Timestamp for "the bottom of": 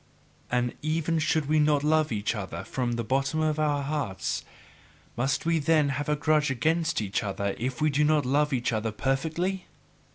2.93-3.59